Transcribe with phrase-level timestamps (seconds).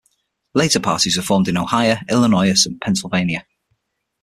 [0.55, 3.45] Later parties were formed in Ohio, Illinois, and Pennsylvania.